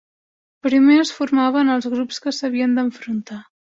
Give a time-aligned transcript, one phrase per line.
[0.67, 3.43] Primer es formaven els grups que s’havien d’enfrontar.